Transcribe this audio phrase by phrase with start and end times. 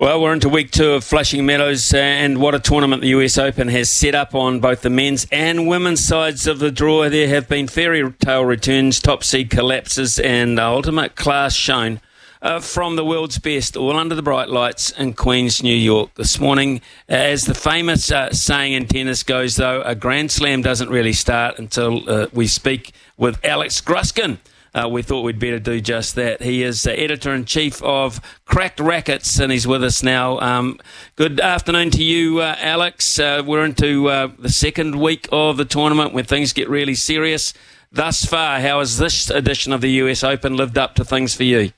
[0.00, 3.66] Well, we're into week two of Flushing Meadows, and what a tournament the US Open
[3.66, 7.08] has set up on both the men's and women's sides of the draw.
[7.08, 12.00] There have been fairy tale returns, top seed collapses, and ultimate class shown
[12.40, 16.14] uh, from the world's best, all under the bright lights in Queens, New York.
[16.14, 20.90] This morning, as the famous uh, saying in tennis goes, though, a Grand Slam doesn't
[20.90, 24.38] really start until uh, we speak with Alex Gruskin
[24.74, 26.42] uh, we thought we'd better do just that.
[26.42, 30.38] He is editor in chief of Cracked Racquets, and he's with us now.
[30.40, 30.78] Um,
[31.16, 33.18] good afternoon to you, uh, Alex.
[33.18, 37.54] Uh, we're into uh, the second week of the tournament when things get really serious.
[37.90, 41.44] Thus far, how has this edition of the US Open lived up to things for
[41.44, 41.72] you?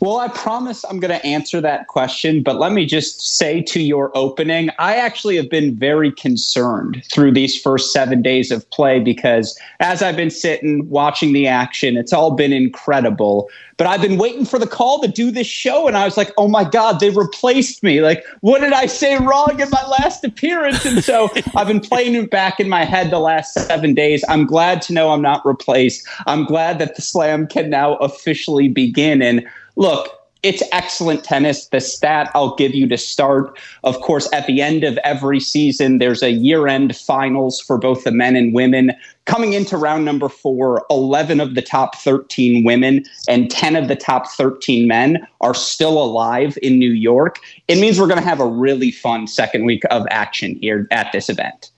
[0.00, 3.82] Well, I promise I'm going to answer that question, but let me just say to
[3.82, 9.00] your opening, I actually have been very concerned through these first seven days of play
[9.00, 13.50] because as I've been sitting watching the action, it's all been incredible.
[13.76, 16.32] But I've been waiting for the call to do this show, and I was like,
[16.36, 18.00] oh my God, they replaced me.
[18.00, 20.84] Like, what did I say wrong in my last appearance?
[20.84, 24.24] And so I've been playing it back in my head the last seven days.
[24.28, 26.06] I'm glad to know I'm not replaced.
[26.26, 29.22] I'm glad that the slam can now officially begin.
[29.22, 29.46] And
[29.78, 31.66] look, it's excellent tennis.
[31.66, 35.98] The stat I'll give you to start, of course, at the end of every season,
[35.98, 38.92] there's a year end finals for both the men and women.
[39.24, 43.96] Coming into round number four, 11 of the top 13 women and 10 of the
[43.96, 47.40] top 13 men are still alive in New York.
[47.66, 51.10] It means we're going to have a really fun second week of action here at
[51.12, 51.72] this event.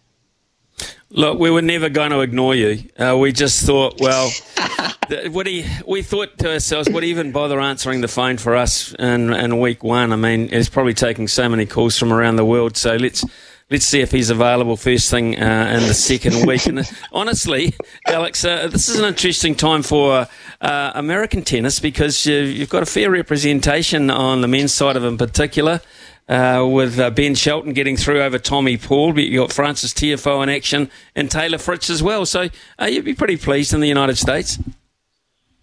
[1.11, 2.85] Look, we were never going to ignore you.
[2.97, 4.31] Uh, we just thought, well,
[5.09, 9.33] he, we thought to ourselves, would he even bother answering the phone for us in,
[9.33, 10.13] in week one?
[10.13, 12.77] I mean, he's probably taking so many calls from around the world.
[12.77, 13.25] So let's
[13.71, 16.67] let's see if he's available first thing uh, in the second week.
[16.67, 17.75] And uh, honestly,
[18.07, 20.29] Alex, uh, this is an interesting time for
[20.61, 25.19] uh, American tennis because you've got a fair representation on the men's side of, in
[25.19, 25.81] particular
[26.31, 29.13] uh, with uh, Ben Shelton getting through over Tommy Paul.
[29.13, 32.25] But you've got Frances Tiafoe in action and Taylor Fritz as well.
[32.25, 32.49] So
[32.81, 34.59] uh, you'd be pretty pleased in the United States.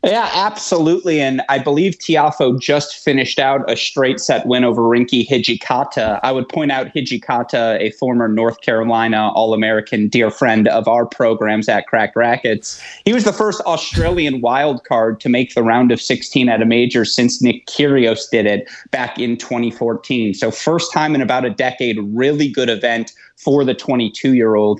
[0.07, 1.19] Yeah, absolutely.
[1.19, 6.21] And I believe Tiafoe just finished out a straight set win over Rinky Hijikata.
[6.23, 11.05] I would point out Hijikata, a former North Carolina All American dear friend of our
[11.05, 12.81] programs at Crack Racquets.
[13.03, 16.65] He was the first Australian wild card to make the round of 16 at a
[16.65, 20.33] major since Nick Kyrgios did it back in 2014.
[20.33, 24.79] So, first time in about a decade, really good event for the 22 year old.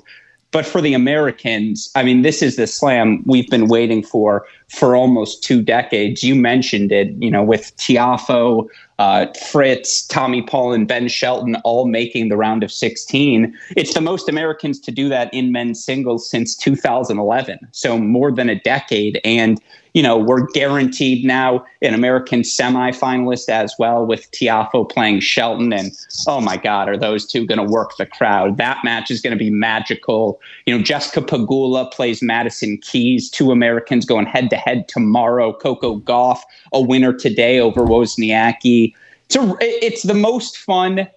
[0.50, 4.94] But for the Americans, I mean, this is the slam we've been waiting for for
[4.94, 6.22] almost two decades.
[6.22, 8.68] You mentioned it, you know, with Tiafoe,
[8.98, 13.56] uh, Fritz, Tommy Paul, and Ben Shelton all making the round of 16.
[13.76, 17.58] It's the most Americans to do that in men's singles since 2011.
[17.72, 19.20] So more than a decade.
[19.24, 19.60] And
[19.94, 25.72] you know, we're guaranteed now an American semifinalist as well with Tiafoe playing Shelton.
[25.72, 25.90] And
[26.26, 28.58] oh my God, are those two going to work the crowd?
[28.58, 30.40] That match is going to be magical.
[30.66, 35.52] You know, Jessica Pegula plays Madison Keys, two Americans going head to head tomorrow.
[35.52, 36.40] Coco Gauff,
[36.72, 38.94] a winner today over Wozniacki.
[39.26, 41.08] It's, a, it's the most fun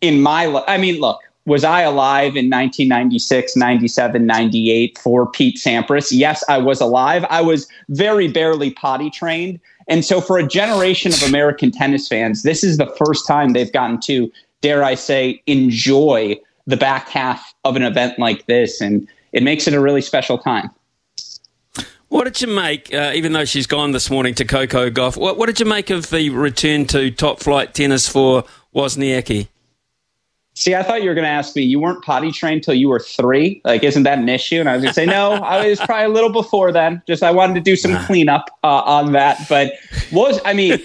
[0.00, 0.64] in my life.
[0.66, 6.08] I mean, look, was I alive in 1996, 97, 98 for Pete Sampras?
[6.10, 7.24] Yes, I was alive.
[7.30, 9.60] I was very barely potty trained.
[9.88, 13.72] And so, for a generation of American tennis fans, this is the first time they've
[13.72, 14.30] gotten to,
[14.60, 18.80] dare I say, enjoy the back half of an event like this.
[18.80, 20.70] And it makes it a really special time.
[22.08, 25.36] What did you make, uh, even though she's gone this morning to Coco Gauff, what,
[25.36, 28.44] what did you make of the return to top flight tennis for
[28.74, 29.48] Wozniacki?
[30.54, 32.88] See, I thought you were going to ask me, you weren't potty trained till you
[32.88, 33.60] were three.
[33.64, 34.58] Like, isn't that an issue?
[34.60, 37.02] And I was going to say, no, I was probably a little before then.
[37.06, 39.44] Just I wanted to do some cleanup uh, on that.
[39.50, 39.74] But
[40.12, 40.80] was, I mean,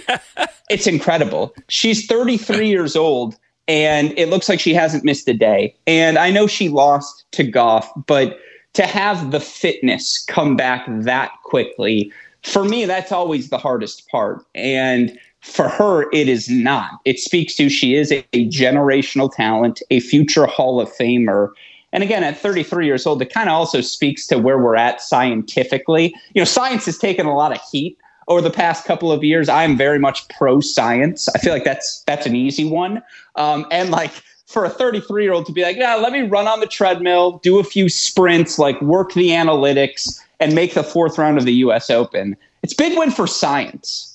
[0.69, 1.55] it's incredible.
[1.69, 3.37] She's 33 years old
[3.69, 5.73] and it looks like she hasn't missed a day.
[5.87, 8.39] And I know she lost to Gauff, but
[8.73, 12.11] to have the fitness come back that quickly,
[12.43, 14.45] for me, that's always the hardest part.
[14.55, 16.99] And for her, it is not.
[17.05, 21.49] It speaks to she is a, a generational talent, a future Hall of Famer.
[21.93, 25.01] And again, at 33 years old, it kind of also speaks to where we're at
[25.01, 26.15] scientifically.
[26.33, 27.97] You know, science has taken a lot of heat
[28.27, 29.49] over the past couple of years.
[29.49, 31.27] I'm very much pro science.
[31.35, 33.01] I feel like that's that's an easy one.
[33.35, 34.11] Um, and like
[34.51, 37.39] for a 33 year old to be like, yeah, let me run on the treadmill,
[37.39, 41.53] do a few sprints, like work the analytics, and make the fourth round of the
[41.53, 41.89] U.S.
[41.89, 42.35] Open.
[42.63, 44.10] It's big win for science.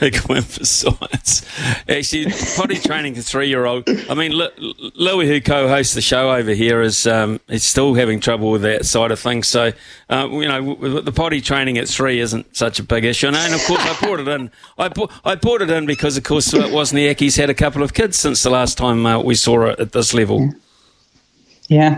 [0.00, 1.44] Big win for science.
[1.88, 3.88] Actually, potty training a three year old.
[4.08, 8.20] I mean, Louis, who co hosts the show over here, is um, is still having
[8.20, 9.48] trouble with that side of things.
[9.48, 9.72] So,
[10.08, 13.26] uh, you know, the potty training at three isn't such a big issue.
[13.26, 14.50] And, and of course, I brought it in.
[14.78, 18.16] I, brought, I brought it in because, of course, Wozniacki's had a couple of kids
[18.16, 20.40] since the last time uh, we saw it at this level.
[20.40, 20.52] Yeah,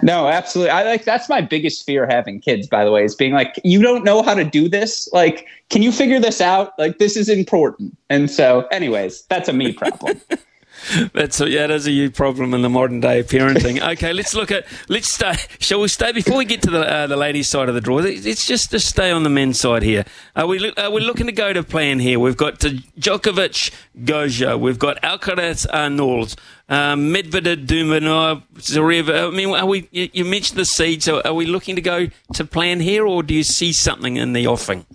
[0.03, 0.71] no, absolutely.
[0.71, 3.81] I like that's my biggest fear having kids, by the way, is being like, you
[3.81, 5.09] don't know how to do this.
[5.13, 6.79] Like, can you figure this out?
[6.79, 7.97] Like, this is important.
[8.11, 10.21] And so, anyways, that's a me problem.
[11.13, 13.81] That's a, yeah, that is a you problem in the modern day parenting.
[13.93, 15.35] Okay, let's look at let's stay.
[15.59, 17.97] Shall we stay before we get to the uh, the ladies' side of the draw?
[17.97, 20.05] Let's just to stay on the men's side here.
[20.35, 22.19] Are we are we looking to go to plan here?
[22.19, 23.73] We've got Djokovic,
[24.05, 24.59] Gojo.
[24.59, 26.37] We've got Alcaraz, Arnaldi,
[26.69, 29.29] um, Medvedev, de Minaur, Zverev.
[29.29, 29.89] I mean, are we?
[29.91, 31.05] You, you mentioned the seeds.
[31.05, 34.33] So are we looking to go to plan here, or do you see something in
[34.33, 34.87] the offing?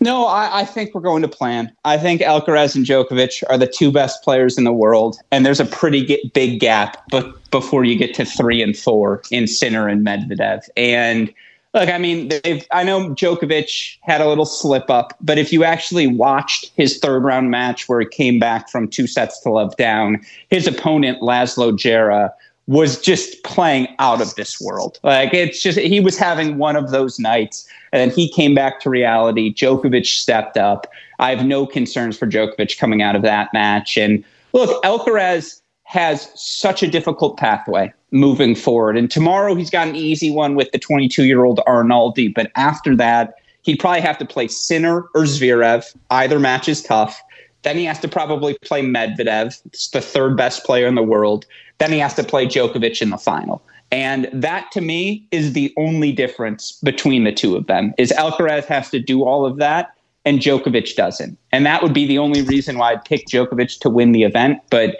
[0.00, 1.72] No, I, I, think we're going to plan.
[1.84, 5.60] I think Alcaraz and Djokovic are the two best players in the world, and there's
[5.60, 10.04] a pretty big gap but before you get to three and four in Sinner and
[10.04, 10.68] Medvedev.
[10.76, 11.32] And
[11.74, 12.30] look, I mean,
[12.72, 17.22] I know Djokovic had a little slip up, but if you actually watched his third
[17.22, 20.20] round match where he came back from two sets to love down,
[20.50, 22.30] his opponent Laslo Djere
[22.68, 25.00] was just playing out of this world.
[25.02, 28.78] Like it's just he was having one of those nights, and then he came back
[28.80, 29.52] to reality.
[29.52, 30.86] Djokovic stepped up.
[31.18, 33.96] I have no concerns for Djokovic coming out of that match.
[33.96, 34.22] And
[34.52, 38.98] look, Alcaraz has such a difficult pathway moving forward.
[38.98, 42.94] And tomorrow he's got an easy one with the 22 year old Arnaldi, but after
[42.96, 43.34] that.
[43.62, 45.94] He'd probably have to play Sinner or Zverev.
[46.10, 47.20] Either match is tough.
[47.62, 49.60] Then he has to probably play Medvedev.
[49.66, 51.44] It's the third best player in the world.
[51.78, 53.62] Then he has to play Djokovic in the final.
[53.90, 58.64] And that to me is the only difference between the two of them is Alcaraz
[58.66, 59.94] has to do all of that
[60.24, 61.38] and Djokovic doesn't.
[61.52, 64.60] And that would be the only reason why I'd pick Djokovic to win the event.
[64.70, 64.98] But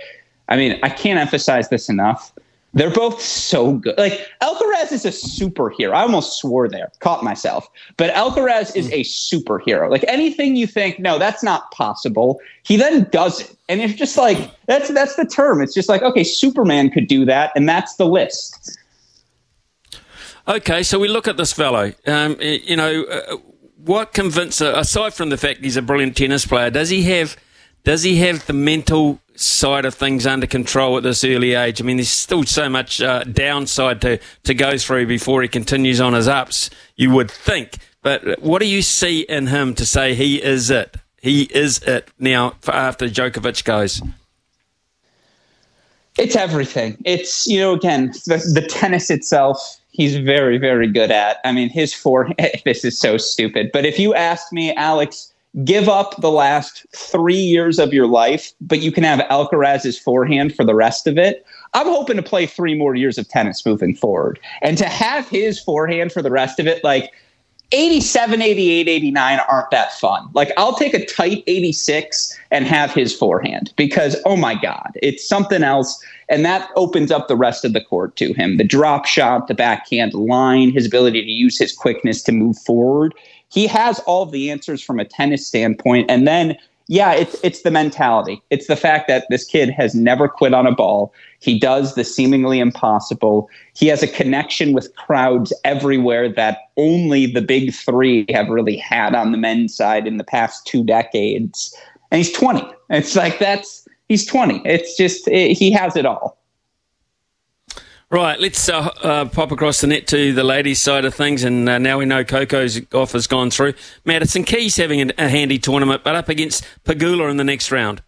[0.48, 2.32] I mean, I can't emphasize this enough.
[2.74, 3.96] They're both so good.
[3.96, 5.92] Like Alcaraz is a superhero.
[5.92, 7.66] I almost swore there, caught myself.
[7.96, 9.90] But Alcaraz is a superhero.
[9.90, 12.40] Like anything you think, no, that's not possible.
[12.64, 15.62] He then does it, and it's just like that's that's the term.
[15.62, 18.78] It's just like okay, Superman could do that, and that's the list.
[20.46, 21.92] Okay, so we look at this fellow.
[22.06, 23.36] Um, you know, uh,
[23.76, 24.68] what convinces?
[24.68, 27.36] Aside from the fact he's a brilliant tennis player, does he have?
[27.84, 31.80] Does he have the mental side of things under control at this early age?
[31.80, 36.00] I mean, there's still so much uh, downside to, to go through before he continues
[36.00, 37.78] on his ups, you would think.
[38.02, 40.96] But what do you see in him to say he is it?
[41.20, 44.00] He is it now after Djokovic goes?
[46.16, 46.96] It's everything.
[47.04, 51.38] It's, you know, again, the, the tennis itself, he's very, very good at.
[51.44, 53.70] I mean, his forehand, this is so stupid.
[53.72, 55.32] But if you asked me, Alex,
[55.64, 60.54] give up the last three years of your life, but you can have Alcaraz's forehand
[60.54, 61.44] for the rest of it.
[61.74, 64.38] I'm hoping to play three more years of tennis moving forward.
[64.62, 67.12] And to have his forehand for the rest of it, like
[67.72, 70.28] 87, 88, 89 aren't that fun.
[70.32, 75.26] Like I'll take a tight 86 and have his forehand because, oh my God, it's
[75.26, 76.02] something else.
[76.30, 78.58] And that opens up the rest of the court to him.
[78.58, 83.14] The drop shot, the backhand line, his ability to use his quickness to move forward
[83.50, 86.10] he has all of the answers from a tennis standpoint.
[86.10, 88.42] And then, yeah, it's it's the mentality.
[88.50, 91.12] It's the fact that this kid has never quit on a ball.
[91.40, 93.48] He does the seemingly impossible.
[93.74, 99.14] He has a connection with crowds everywhere that only the big three have really had
[99.14, 101.74] on the men's side in the past two decades.
[102.10, 102.62] And he's 20.
[102.90, 104.62] It's like that's he's 20.
[104.64, 106.38] It's just it, he has it all.
[108.10, 111.68] Right, let's uh, uh, pop across the net to the ladies' side of things, and
[111.68, 113.74] uh, now we know Coco's offer's gone through.
[114.06, 118.00] Madison Keys having a, a, handy tournament, but up against Pegula in the next round.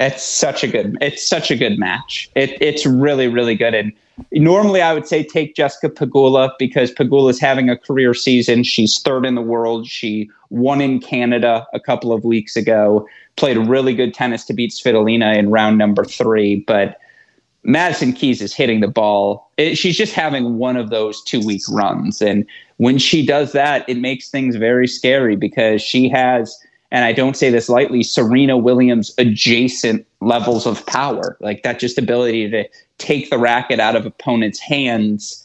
[0.00, 2.28] It's such a good, it's such a good match.
[2.34, 3.74] It, it's really, really good.
[3.74, 3.92] And
[4.32, 8.64] normally, I would say take Jessica Pegula because Pegula's having a career season.
[8.64, 9.86] She's third in the world.
[9.86, 13.06] She won in Canada a couple of weeks ago.
[13.36, 16.98] Played really good tennis to beat Svitolina in round number three, but
[17.64, 19.50] Madison Keys is hitting the ball.
[19.56, 22.20] It, she's just having one of those two week runs.
[22.20, 22.46] And
[22.76, 26.60] when she does that, it makes things very scary because she has,
[26.90, 31.36] and I don't say this lightly, Serena Williams adjacent levels of power.
[31.40, 35.44] Like that just ability to take the racket out of opponents' hands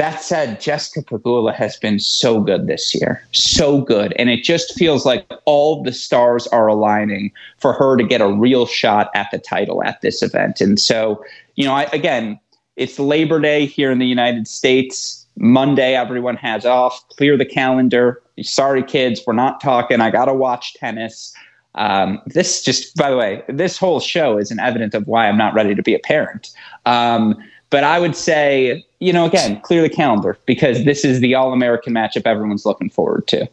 [0.00, 4.14] that said, Jessica Pegula has been so good this year, so good.
[4.16, 8.32] And it just feels like all the stars are aligning for her to get a
[8.32, 10.62] real shot at the title at this event.
[10.62, 11.22] And so,
[11.56, 12.40] you know, I, again,
[12.76, 15.26] it's Labor Day here in the United States.
[15.36, 17.06] Monday, everyone has off.
[17.10, 18.22] Clear the calendar.
[18.42, 20.00] Sorry, kids, we're not talking.
[20.00, 21.34] I got to watch tennis.
[21.74, 25.38] Um, this just, by the way, this whole show is an evidence of why I'm
[25.38, 26.50] not ready to be a parent.
[26.86, 27.36] Um,
[27.70, 31.52] but I would say, you know, again, clear the calendar because this is the All
[31.52, 33.48] American matchup everyone's looking forward to.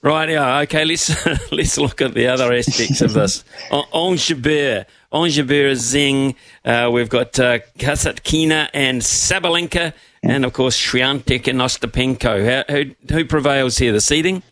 [0.00, 0.84] Right, yeah, okay.
[0.84, 3.44] Let's let's look at the other aspects of this.
[3.70, 6.34] On Ons Jabeur, Ons Zing.
[6.64, 12.64] Uh, we've got uh, Kasatkina and Sabalenka, and of course Swiatek and Ostapenko.
[12.68, 13.92] How, who, who prevails here?
[13.92, 14.42] The seeding?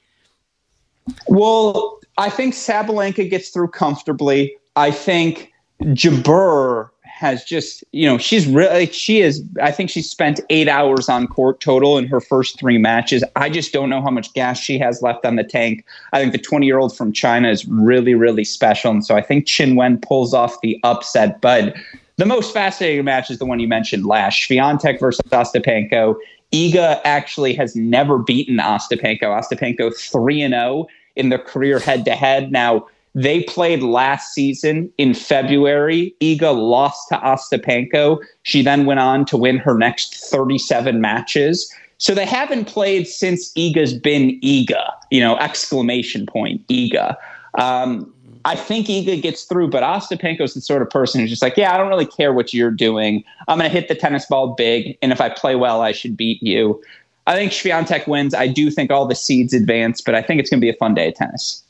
[1.28, 4.56] Well, I think Sabalenka gets through comfortably.
[4.76, 10.40] I think Jabeur has just, you know, she's really, she is, I think she spent
[10.48, 13.22] eight hours on court total in her first three matches.
[13.36, 15.84] I just don't know how much gas she has left on the tank.
[16.12, 18.90] I think the 20 year old from China is really, really special.
[18.90, 21.42] And so I think Qin Wen pulls off the upset.
[21.42, 21.76] But
[22.20, 26.16] the most fascinating match is the one you mentioned last Swiatek versus Ostapenko.
[26.52, 29.22] Iga actually has never beaten Ostapenko.
[29.22, 30.86] Ostapenko 3 0
[31.16, 32.52] in their career head to head.
[32.52, 36.14] Now, they played last season in February.
[36.20, 38.18] Iga lost to Ostapenko.
[38.42, 41.74] She then went on to win her next 37 matches.
[41.96, 47.16] So they haven't played since Iga's been Iga, you know, exclamation point, Iga.
[47.58, 48.12] Um,
[48.44, 51.74] I think Iga gets through, but Ostapenko's the sort of person who's just like, yeah,
[51.74, 53.22] I don't really care what you're doing.
[53.48, 56.16] I'm going to hit the tennis ball big, and if I play well, I should
[56.16, 56.82] beat you.
[57.26, 58.34] I think Swiatek wins.
[58.34, 60.74] I do think all the seeds advance, but I think it's going to be a
[60.74, 61.62] fun day of tennis.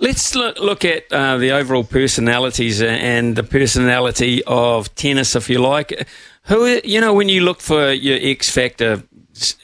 [0.00, 5.60] Let's look, look at uh, the overall personalities and the personality of tennis, if you
[5.60, 6.06] like.
[6.44, 9.02] Who you know when you look for your X factor,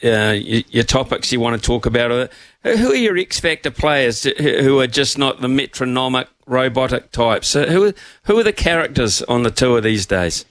[0.03, 2.27] uh, your, your, topics you want to talk about, uh,
[2.63, 7.53] who are your X factor players who are just not the metronomic, robotic types?
[7.53, 10.45] Who who are the characters on the tour these days?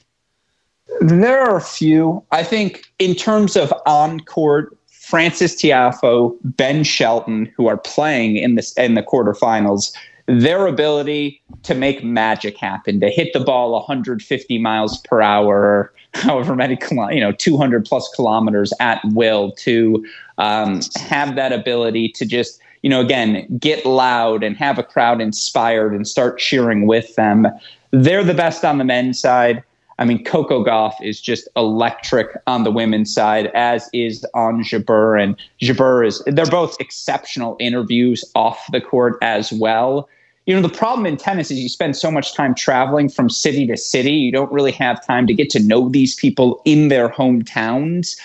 [1.00, 2.22] There are a few.
[2.32, 8.54] I think in terms of on court Frances Tiafoe, Ben Shelton, who are playing in
[8.54, 9.92] this in the quarterfinals,
[10.26, 16.54] their ability to make magic happen, to hit the ball 150 miles per hour, however
[16.56, 16.78] many
[17.12, 20.04] you know 200 plus kilometers at will, to
[20.38, 25.20] um, have that ability to just you know again get loud and have a crowd
[25.20, 27.46] inspired and start cheering with them.
[27.92, 29.62] They're the best on the men's side.
[30.00, 35.22] I mean, Coco Gauff is just electric on the women's side, as is Ons Jabeur.
[35.22, 40.08] And Jabeur is, they're both exceptional interviews off the court as well.
[40.46, 43.66] You know, the problem in tennis is you spend so much time traveling from city
[43.66, 44.12] to city.
[44.12, 48.18] You don't really have time to get to know these people in their hometowns.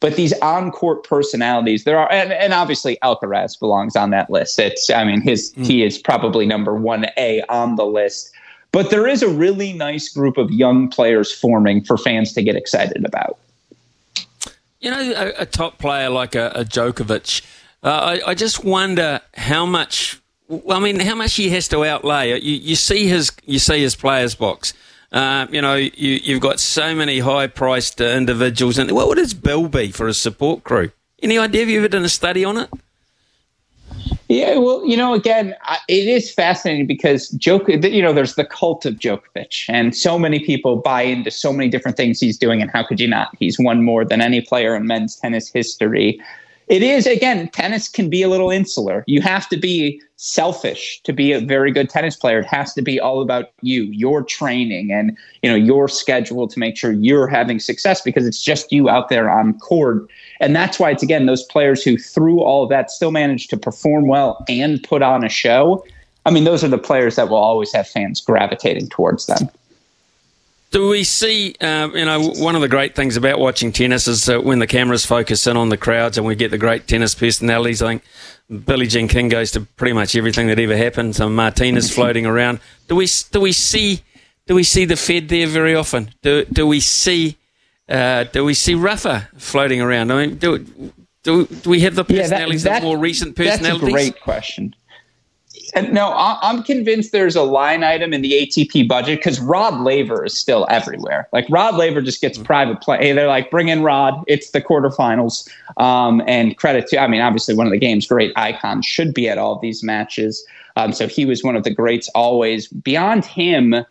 [0.00, 4.58] But these on court personalities, there are, and, and, obviously Alcaraz belongs on that list.
[4.58, 5.64] It's, I mean, his, mm.
[5.64, 8.32] he is probably number one A on the list
[8.72, 12.56] but there is a really nice group of young players forming for fans to get
[12.56, 13.38] excited about.
[14.80, 17.44] You know, a, a top player like a, a Djokovic,
[17.84, 20.20] uh, I, I, just wonder how much.
[20.70, 22.38] I mean, how much he has to outlay.
[22.40, 24.74] You, you see his, you see his players box.
[25.12, 29.34] Uh, you know, you, have got so many high-priced uh, individuals, and what would his
[29.34, 30.90] bill be for his support crew?
[31.22, 31.60] Any idea?
[31.60, 32.70] Have you ever done a study on it?
[34.28, 35.54] Yeah, well, you know, again,
[35.88, 40.40] it is fascinating because joke, you know, there's the cult of Djokovic, and so many
[40.40, 43.28] people buy into so many different things he's doing, and how could you not?
[43.38, 46.18] He's won more than any player in men's tennis history.
[46.68, 49.04] It is, again, tennis can be a little insular.
[49.06, 52.38] You have to be selfish to be a very good tennis player.
[52.40, 56.58] It has to be all about you, your training, and you know your schedule to
[56.58, 60.08] make sure you're having success because it's just you out there on court
[60.42, 63.56] and that's why it's again those players who, through all of that, still manage to
[63.56, 65.86] perform well and put on a show.
[66.26, 69.48] I mean, those are the players that will always have fans gravitating towards them.
[70.72, 74.26] Do we see, uh, you know, one of the great things about watching tennis is
[74.26, 77.80] when the cameras focus in on the crowds and we get the great tennis personalities.
[77.80, 78.02] I think
[78.52, 81.16] Billie Jean King goes to pretty much everything that ever happened.
[81.16, 82.60] Some Martinez floating around.
[82.88, 84.02] Do we do we see
[84.46, 86.10] do we see the Fed there very often?
[86.22, 87.36] Do do we see
[87.88, 90.10] uh, do we see Rafa floating around?
[90.10, 90.58] I mean, do,
[91.22, 93.80] do, do we have the personalities yeah, that, that, of more recent personalities?
[93.80, 94.74] That's a great question.
[95.74, 100.24] And no, I'm convinced there's a line item in the ATP budget because Rod Laver
[100.24, 101.28] is still everywhere.
[101.32, 102.44] Like Rod Laver just gets mm-hmm.
[102.44, 102.98] private play.
[102.98, 104.22] Hey, they're like, bring in Rod.
[104.26, 105.48] It's the quarterfinals.
[105.78, 109.28] Um, and credit to, I mean, obviously one of the game's great icons should be
[109.28, 110.44] at all these matches.
[110.76, 112.68] Um, so he was one of the greats always.
[112.68, 113.86] Beyond him,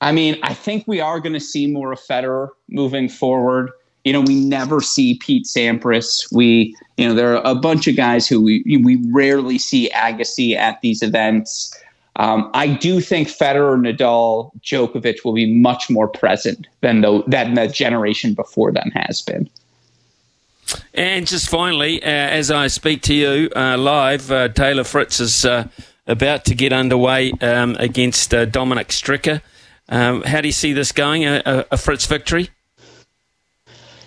[0.00, 3.70] I mean, I think we are going to see more of Federer moving forward.
[4.04, 6.30] You know, we never see Pete Sampras.
[6.30, 10.54] We, you know, there are a bunch of guys who we we rarely see Agassi
[10.54, 11.74] at these events.
[12.16, 17.54] Um, I do think Federer, Nadal, Djokovic will be much more present than the than
[17.54, 19.48] the generation before them has been.
[20.92, 25.44] And just finally, uh, as I speak to you uh, live, uh, Taylor Fritz is
[25.44, 25.68] uh,
[26.06, 29.40] about to get underway um, against uh, Dominic Stricker.
[29.88, 31.24] Um, how do you see this going?
[31.24, 32.50] A, a Fritz victory?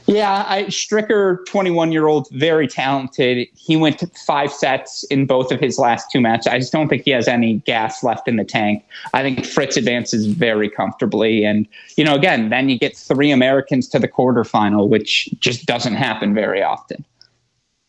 [0.08, 3.46] Yeah, I, Stricker, 21 year old, very talented.
[3.56, 6.48] He went five sets in both of his last two matches.
[6.48, 8.86] I just don't think he has any gas left in the tank.
[9.14, 11.44] I think Fritz advances very comfortably.
[11.44, 15.96] And, you know, again, then you get three Americans to the quarterfinal, which just doesn't
[15.96, 17.04] happen very often.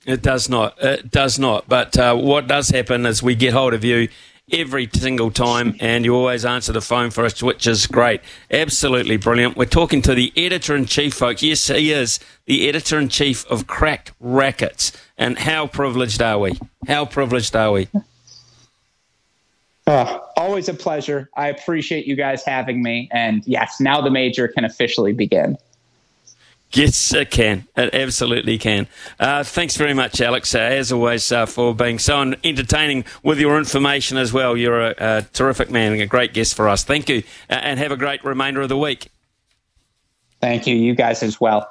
[0.05, 0.77] It does not.
[0.83, 1.69] It does not.
[1.69, 4.09] But uh, what does happen is we get hold of you
[4.53, 8.21] every single time, and you always answer the phone for us, which is great.
[8.51, 9.57] Absolutely brilliant.
[9.57, 11.43] We're talking to the editor in chief, folks.
[11.43, 14.93] Yes, he is the editor in chief of Cracked Racquets.
[15.17, 16.59] And how privileged are we?
[16.87, 17.89] How privileged are we?
[19.87, 21.31] Uh, always a pleasure.
[21.37, 23.09] I appreciate you guys having me.
[23.11, 25.57] And yes, now the major can officially begin.
[26.71, 27.67] Yes, it can.
[27.77, 28.89] It absolutely can.
[29.19, 33.57] Uh, thanks very much, Alex, uh, as always, uh, for being so entertaining with your
[33.57, 34.55] information as well.
[34.55, 36.85] You're a, a, terrific man and a great guest for us.
[36.85, 39.09] Thank you, and have a great remainder of the week.
[40.41, 40.77] Thank you.
[40.77, 41.67] You guys as well.